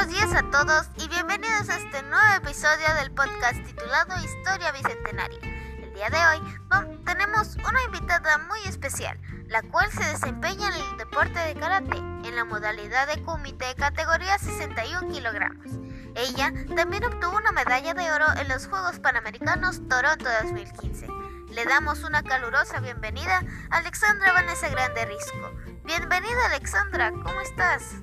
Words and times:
Buenos 0.00 0.18
días 0.18 0.32
a 0.32 0.50
todos 0.50 0.86
y 0.96 1.08
bienvenidos 1.08 1.68
a 1.68 1.76
este 1.76 2.02
nuevo 2.04 2.34
episodio 2.34 2.94
del 2.94 3.10
podcast 3.10 3.62
titulado 3.66 4.14
Historia 4.24 4.72
Bicentenaria. 4.72 5.38
El 5.42 5.92
día 5.92 6.08
de 6.08 6.16
hoy 6.16 6.96
tenemos 7.04 7.54
una 7.56 7.82
invitada 7.84 8.38
muy 8.48 8.60
especial, 8.64 9.20
la 9.46 9.60
cual 9.60 9.92
se 9.92 10.02
desempeña 10.04 10.68
en 10.68 10.74
el 10.82 10.96
deporte 10.96 11.38
de 11.40 11.54
karate 11.54 11.98
en 11.98 12.34
la 12.34 12.46
modalidad 12.46 13.08
de 13.08 13.22
kumite 13.22 13.74
categoría 13.74 14.38
61 14.38 15.12
kilogramos. 15.12 15.66
Ella 16.14 16.50
también 16.74 17.04
obtuvo 17.04 17.36
una 17.36 17.52
medalla 17.52 17.92
de 17.92 18.10
oro 18.10 18.24
en 18.40 18.48
los 18.48 18.68
Juegos 18.68 19.00
Panamericanos 19.00 19.86
Toronto 19.86 20.30
2015. 20.44 21.08
Le 21.50 21.64
damos 21.66 22.04
una 22.04 22.22
calurosa 22.22 22.80
bienvenida 22.80 23.42
a 23.68 23.76
Alexandra 23.76 24.32
Vanessa 24.32 24.70
Grande 24.70 25.04
Risco. 25.04 25.52
Bienvenida 25.84 26.46
Alexandra, 26.46 27.10
¿cómo 27.10 27.38
estás? 27.42 27.96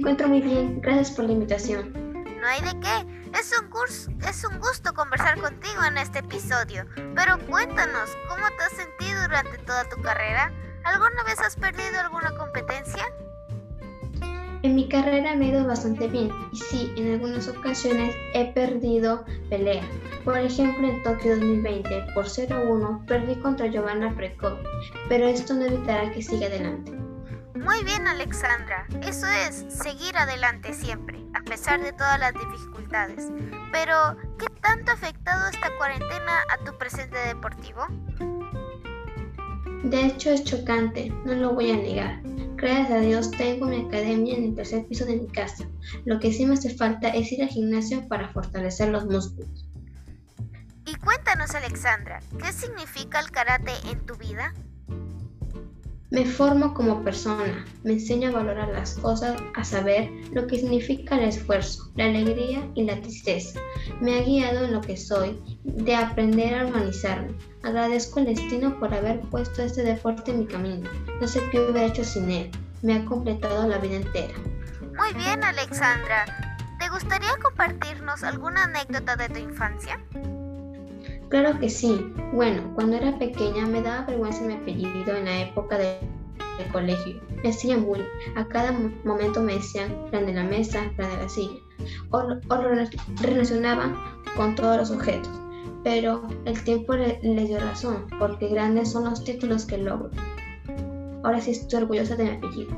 Encuentro 0.00 0.28
muy 0.28 0.40
bien, 0.40 0.80
gracias 0.80 1.10
por 1.10 1.26
la 1.26 1.32
invitación. 1.32 1.92
No 1.92 2.46
hay 2.46 2.62
de 2.62 2.80
qué. 2.80 3.38
Es 3.38 3.52
un, 3.60 3.68
curso, 3.68 4.10
es 4.26 4.42
un 4.46 4.58
gusto 4.58 4.94
conversar 4.94 5.38
contigo 5.38 5.84
en 5.86 5.98
este 5.98 6.20
episodio. 6.20 6.86
Pero 7.14 7.38
cuéntanos, 7.46 8.08
¿cómo 8.26 8.46
te 8.56 8.64
has 8.64 8.72
sentido 8.72 9.20
durante 9.24 9.58
toda 9.58 9.84
tu 9.90 10.00
carrera? 10.00 10.50
¿Alguna 10.84 11.22
vez 11.24 11.38
has 11.40 11.54
perdido 11.54 12.00
alguna 12.00 12.34
competencia? 12.34 13.04
En 14.62 14.74
mi 14.74 14.88
carrera 14.88 15.36
me 15.36 15.44
ha 15.44 15.48
ido 15.50 15.66
bastante 15.66 16.08
bien 16.08 16.30
y 16.50 16.56
sí, 16.56 16.94
en 16.96 17.12
algunas 17.12 17.46
ocasiones 17.48 18.16
he 18.32 18.46
perdido 18.54 19.26
pelea. 19.50 19.84
Por 20.24 20.38
ejemplo, 20.38 20.88
en 20.88 21.02
Tokio 21.02 21.32
2020, 21.36 22.06
por 22.14 22.24
0-1, 22.24 23.04
perdí 23.04 23.34
contra 23.42 23.66
Giovanna 23.66 24.16
Prekov, 24.16 24.56
pero 25.10 25.28
esto 25.28 25.52
no 25.52 25.66
evitará 25.66 26.10
que 26.10 26.22
siga 26.22 26.46
adelante. 26.46 27.09
Muy 27.64 27.84
bien, 27.84 28.06
Alexandra. 28.06 28.86
Eso 29.02 29.26
es, 29.26 29.66
seguir 29.68 30.16
adelante 30.16 30.72
siempre, 30.72 31.18
a 31.34 31.42
pesar 31.42 31.82
de 31.82 31.92
todas 31.92 32.18
las 32.18 32.32
dificultades. 32.32 33.28
Pero, 33.70 34.16
¿qué 34.38 34.46
tanto 34.62 34.90
ha 34.90 34.94
afectado 34.94 35.48
esta 35.48 35.68
cuarentena 35.76 36.40
a 36.52 36.64
tu 36.64 36.76
presente 36.78 37.18
deportivo? 37.18 37.86
De 39.84 40.06
hecho, 40.06 40.30
es 40.30 40.44
chocante, 40.44 41.12
no 41.24 41.34
lo 41.34 41.54
voy 41.54 41.70
a 41.70 41.76
negar. 41.76 42.20
Gracias 42.56 42.90
a 42.90 43.00
Dios 43.00 43.30
tengo 43.30 43.66
mi 43.66 43.86
academia 43.86 44.36
en 44.36 44.44
el 44.44 44.54
tercer 44.54 44.86
piso 44.86 45.04
de 45.04 45.16
mi 45.16 45.26
casa. 45.28 45.66
Lo 46.04 46.18
que 46.18 46.32
sí 46.32 46.46
me 46.46 46.54
hace 46.54 46.74
falta 46.74 47.08
es 47.08 47.30
ir 47.32 47.42
al 47.42 47.48
gimnasio 47.48 48.06
para 48.08 48.28
fortalecer 48.32 48.88
los 48.88 49.04
músculos. 49.06 49.66
Y 50.86 50.94
cuéntanos, 50.96 51.54
Alexandra, 51.54 52.20
¿qué 52.38 52.52
significa 52.52 53.20
el 53.20 53.30
karate 53.30 53.72
en 53.90 54.00
tu 54.06 54.16
vida? 54.16 54.54
Me 56.10 56.24
formo 56.24 56.74
como 56.74 57.04
persona, 57.04 57.64
me 57.84 57.92
enseño 57.92 58.30
a 58.30 58.32
valorar 58.32 58.68
las 58.70 58.94
cosas, 58.94 59.40
a 59.54 59.62
saber 59.62 60.10
lo 60.32 60.44
que 60.48 60.58
significa 60.58 61.16
el 61.16 61.28
esfuerzo, 61.28 61.92
la 61.94 62.06
alegría 62.06 62.68
y 62.74 62.82
la 62.82 63.00
tristeza. 63.00 63.60
Me 64.00 64.18
ha 64.18 64.22
guiado 64.22 64.64
en 64.64 64.72
lo 64.72 64.80
que 64.80 64.96
soy, 64.96 65.40
de 65.62 65.94
aprender 65.94 66.52
a 66.54 66.66
organizarme. 66.66 67.32
Agradezco 67.62 68.18
al 68.18 68.26
destino 68.26 68.76
por 68.80 68.92
haber 68.92 69.20
puesto 69.20 69.62
este 69.62 69.84
deporte 69.84 70.32
en 70.32 70.40
mi 70.40 70.46
camino. 70.46 70.90
No 71.20 71.28
sé 71.28 71.40
qué 71.52 71.60
hubiera 71.60 71.84
hecho 71.84 72.02
sin 72.02 72.28
él. 72.28 72.50
Me 72.82 72.94
ha 72.94 73.04
completado 73.04 73.68
la 73.68 73.78
vida 73.78 73.96
entera. 73.96 74.34
Muy 74.96 75.12
bien, 75.14 75.44
Alexandra. 75.44 76.24
¿Te 76.80 76.88
gustaría 76.88 77.36
compartirnos 77.40 78.24
alguna 78.24 78.64
anécdota 78.64 79.14
de 79.14 79.28
tu 79.28 79.38
infancia? 79.38 80.00
Claro 81.30 81.56
que 81.60 81.70
sí. 81.70 82.12
Bueno, 82.32 82.72
cuando 82.74 82.96
era 82.96 83.16
pequeña 83.16 83.64
me 83.64 83.80
daba 83.80 84.04
vergüenza 84.04 84.42
mi 84.42 84.54
apellido 84.54 85.16
en 85.16 85.24
la 85.26 85.42
época 85.42 85.78
del 85.78 85.98
colegio. 86.72 87.20
Me 87.42 87.50
hacían 87.50 87.84
bullying. 87.84 88.04
A 88.36 88.44
cada 88.46 88.72
momento 89.04 89.40
me 89.40 89.54
decían 89.54 89.94
plan 90.10 90.26
de 90.26 90.34
la 90.34 90.42
mesa, 90.42 90.90
plan 90.96 91.08
de 91.08 91.16
la 91.18 91.28
silla. 91.28 91.60
O, 92.10 92.22
lo 92.22 92.74
relacionaban 93.22 93.96
con 94.36 94.56
todos 94.56 94.76
los 94.76 94.90
objetos. 94.90 95.30
Pero 95.84 96.28
el 96.46 96.62
tiempo 96.64 96.94
le, 96.94 97.20
dio 97.22 97.60
razón, 97.60 98.06
porque 98.18 98.48
grandes 98.48 98.90
son 98.90 99.04
los 99.04 99.22
títulos 99.22 99.64
que 99.64 99.78
logro. 99.78 100.10
Ahora 101.22 101.40
sí 101.40 101.52
estoy 101.52 101.82
orgullosa 101.82 102.16
de 102.16 102.24
mi 102.24 102.30
apellido. 102.30 102.72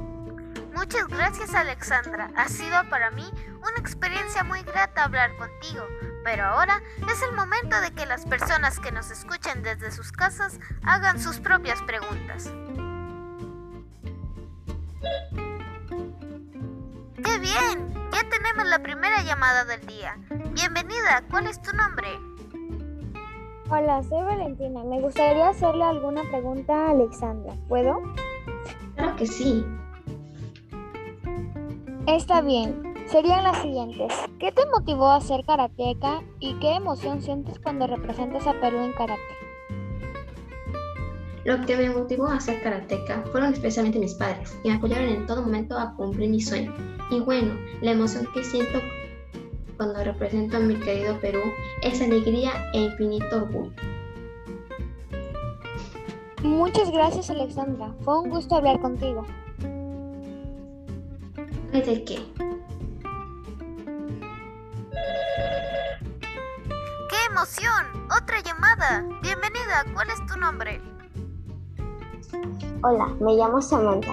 Muchas 0.77 1.09
gracias 1.09 1.55
Alexandra. 1.55 2.31
Ha 2.37 2.49
sido 2.49 2.77
para 2.91 3.11
mí 3.13 3.25
una 3.59 3.79
experiencia 3.79 4.45
muy 4.45 4.63
grata 4.63 5.05
hablar 5.05 5.31
contigo. 5.37 5.87
Pero 6.25 6.45
ahora 6.45 6.81
es 7.11 7.23
el 7.23 7.35
momento 7.35 7.81
de 7.81 7.91
que 7.93 8.07
las 8.07 8.25
personas 8.27 8.79
que 8.79 8.93
nos 8.93 9.11
escuchen 9.11 9.63
desde 9.63 9.91
sus 9.91 10.13
casas 10.13 10.59
hagan 10.85 11.21
sus 11.21 11.41
propias 11.41 11.83
preguntas. 11.83 12.51
¡Qué 17.25 17.39
bien! 17.39 17.93
Ya 18.13 18.29
tenemos 18.29 18.67
la 18.67 18.79
primera 18.81 19.23
llamada 19.23 19.65
del 19.65 19.85
día. 19.87 20.17
Bienvenida, 20.53 21.25
¿cuál 21.31 21.47
es 21.47 21.61
tu 21.63 21.75
nombre? 21.75 22.09
Hola, 23.69 24.03
soy 24.03 24.23
Valentina. 24.23 24.85
Me 24.85 25.01
gustaría 25.01 25.49
hacerle 25.49 25.85
alguna 25.85 26.23
pregunta 26.25 26.75
a 26.75 26.91
Alexandra. 26.91 27.55
¿Puedo? 27.69 28.03
Claro 28.97 29.17
que 29.17 29.27
sí. 29.27 29.65
Está 32.07 32.43
bien. 32.43 32.92
Serían 33.13 33.45
las 33.45 33.61
siguientes. 33.61 34.11
¿Qué 34.39 34.53
te 34.53 34.65
motivó 34.71 35.09
a 35.09 35.21
ser 35.21 35.45
karateca 35.45 36.23
y 36.41 36.55
qué 36.55 36.77
emoción 36.77 37.21
sientes 37.21 37.59
cuando 37.59 37.87
representas 37.87 38.47
a 38.47 38.59
Perú 38.59 38.79
en 38.79 38.95
karate? 38.95 39.21
Lo 41.45 41.61
que 41.67 41.77
me 41.77 41.91
motivó 41.91 42.29
a 42.29 42.41
ser 42.41 42.63
karateca 42.63 43.23
fueron 43.31 43.53
especialmente 43.53 43.99
mis 43.99 44.15
padres, 44.15 44.53
que 44.63 44.71
me 44.71 44.77
apoyaron 44.77 45.11
en 45.11 45.27
todo 45.27 45.43
momento 45.43 45.79
a 45.79 45.95
cumplir 45.95 46.31
mi 46.31 46.41
sueño. 46.41 46.73
Y 47.11 47.21
bueno, 47.21 47.53
la 47.83 47.91
emoción 47.91 48.27
que 48.33 48.43
siento 48.43 48.79
cuando 49.77 50.03
represento 50.03 50.57
a 50.57 50.61
mi 50.61 50.77
querido 50.77 51.21
Perú 51.21 51.43
es 51.83 52.01
alegría 52.01 52.53
e 52.73 52.81
infinito 52.81 53.37
orgullo. 53.37 53.73
Muchas 56.43 56.91
gracias 56.91 57.29
Alexandra, 57.29 57.93
fue 58.01 58.21
un 58.21 58.31
gusto 58.31 58.57
hablar 58.57 58.81
contigo. 58.81 59.27
¿De 61.73 62.05
qué? 62.05 62.19
Emoción! 67.33 67.87
¡Otra 68.15 68.41
llamada! 68.43 69.09
Bienvenida, 69.23 69.85
¿cuál 69.95 70.11
es 70.11 70.27
tu 70.27 70.39
nombre? 70.39 70.79
Hola, 72.85 73.07
me 73.21 73.35
llamo 73.37 73.63
Samantha. 73.63 74.13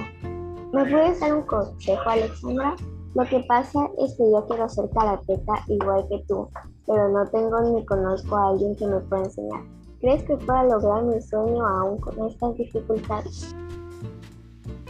¿Me 0.71 0.85
puedes 0.89 1.19
dar 1.19 1.33
un 1.33 1.41
consejo, 1.41 2.09
Alexandra? 2.09 2.77
Lo 3.15 3.25
que 3.25 3.41
pasa 3.41 3.79
es 3.97 4.15
que 4.15 4.23
yo 4.31 4.45
quiero 4.47 4.69
ser 4.69 4.89
karateca 4.95 5.53
igual 5.67 6.07
que 6.07 6.23
tú, 6.29 6.49
pero 6.87 7.09
no 7.09 7.27
tengo 7.27 7.59
ni 7.59 7.85
conozco 7.85 8.37
a 8.37 8.51
alguien 8.51 8.73
que 8.77 8.87
me 8.87 9.01
pueda 9.01 9.25
enseñar. 9.25 9.63
¿Crees 9.99 10.23
que 10.23 10.37
pueda 10.37 10.63
lograr 10.63 11.03
mi 11.03 11.21
sueño 11.21 11.67
aún 11.67 11.99
con 11.99 12.25
estas 12.25 12.55
dificultades? 12.55 13.53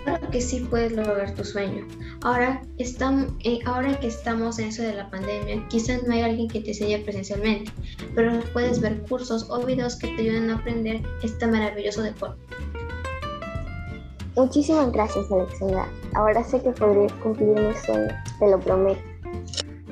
Claro 0.03 0.29
que 0.29 0.41
sí 0.41 0.65
puedes 0.69 0.93
lograr 0.93 1.33
tu 1.35 1.43
sueño. 1.43 1.85
Ahora, 2.23 2.61
estamos, 2.77 3.33
eh, 3.43 3.59
ahora 3.65 3.99
que 3.99 4.07
estamos 4.07 4.59
en 4.59 4.69
eso 4.69 4.81
de 4.81 4.93
la 4.93 5.09
pandemia, 5.09 5.67
quizás 5.67 6.03
no 6.03 6.13
hay 6.13 6.21
alguien 6.21 6.47
que 6.47 6.61
te 6.61 6.69
enseñe 6.69 7.03
presencialmente, 7.03 7.71
pero 8.15 8.39
puedes 8.53 8.79
ver 8.79 9.01
cursos 9.03 9.49
o 9.49 9.65
videos 9.65 9.97
que 9.97 10.07
te 10.15 10.21
ayuden 10.21 10.49
a 10.51 10.55
aprender 10.55 11.01
este 11.21 11.47
maravilloso 11.47 12.01
deporte. 12.01 12.41
Muchísimas 14.35 14.91
gracias, 14.93 15.29
Alexandra. 15.31 15.87
Ahora 16.13 16.43
sé 16.43 16.61
que 16.61 16.71
podré 16.71 17.07
cumplir 17.21 17.49
mi 17.49 17.75
sueño, 17.75 18.16
te 18.39 18.49
lo 18.49 18.59
prometo. 18.59 19.01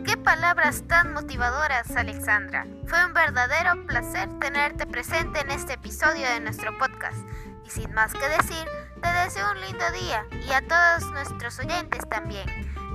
Qué 0.05 0.15
palabras 0.15 0.83
tan 0.87 1.13
motivadoras, 1.13 1.91
Alexandra. 1.97 2.65
Fue 2.85 3.05
un 3.05 3.13
verdadero 3.13 3.85
placer 3.87 4.29
tenerte 4.39 4.85
presente 4.85 5.41
en 5.41 5.51
este 5.51 5.73
episodio 5.73 6.29
de 6.29 6.39
nuestro 6.39 6.77
podcast. 6.77 7.27
Y 7.65 7.69
sin 7.69 7.93
más 7.93 8.13
que 8.13 8.25
decir, 8.29 8.65
te 9.01 9.11
deseo 9.23 9.51
un 9.51 9.61
lindo 9.61 9.91
día 9.91 10.25
y 10.47 10.51
a 10.51 10.61
todos 10.67 11.11
nuestros 11.11 11.59
oyentes 11.59 12.07
también. 12.09 12.47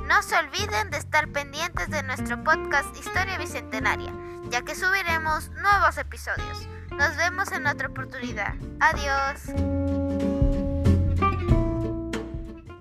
No 0.06 0.22
se 0.22 0.36
olviden 0.36 0.90
de 0.90 0.98
estar 0.98 1.28
pendientes 1.28 1.88
de 1.90 2.02
nuestro 2.02 2.42
podcast 2.42 2.96
Historia 2.96 3.38
Bicentenaria, 3.38 4.12
ya 4.50 4.62
que 4.62 4.74
subiremos 4.74 5.50
nuevos 5.50 5.96
episodios. 5.98 6.68
Nos 6.90 7.16
vemos 7.16 7.50
en 7.52 7.66
otra 7.66 7.88
oportunidad. 7.88 8.54
Adiós. 8.80 10.01